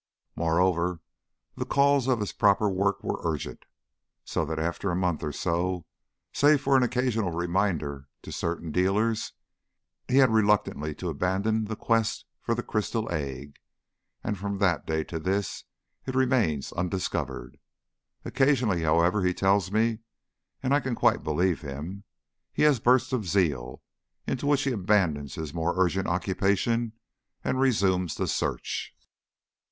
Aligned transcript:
Moreover, 0.35 0.99
the 1.55 1.63
calls 1.63 2.07
of 2.07 2.21
his 2.21 2.33
proper 2.33 2.67
work 2.67 3.03
were 3.03 3.21
urgent. 3.23 3.65
So 4.25 4.43
that 4.45 4.57
after 4.57 4.89
a 4.89 4.95
month 4.95 5.21
or 5.21 5.31
so, 5.31 5.85
save 6.33 6.61
for 6.61 6.75
an 6.75 6.81
occasional 6.81 7.29
reminder 7.29 8.07
to 8.23 8.31
certain 8.31 8.71
dealers, 8.71 9.33
he 10.07 10.17
had 10.17 10.31
reluctantly 10.31 10.95
to 10.95 11.09
abandon 11.09 11.65
the 11.65 11.75
quest 11.75 12.25
for 12.41 12.55
the 12.55 12.63
crystal 12.63 13.11
egg, 13.11 13.57
and 14.23 14.39
from 14.39 14.57
that 14.57 14.87
day 14.87 15.03
to 15.03 15.19
this 15.19 15.65
it 16.07 16.15
remains 16.15 16.71
undiscovered. 16.73 17.59
Occasionally, 18.25 18.81
however, 18.81 19.21
he 19.23 19.35
tells 19.35 19.71
me, 19.71 19.99
and 20.63 20.73
I 20.73 20.79
can 20.79 20.95
quite 20.95 21.23
believe 21.23 21.61
him, 21.61 22.05
he 22.51 22.63
has 22.63 22.79
bursts 22.79 23.13
of 23.13 23.27
zeal, 23.27 23.83
in 24.25 24.39
which 24.39 24.63
he 24.63 24.71
abandons 24.71 25.35
his 25.35 25.53
more 25.53 25.79
urgent 25.79 26.07
occupation 26.07 26.93
and 27.43 27.59
resumes 27.59 28.15
the 28.15 28.25
search. 28.27 28.95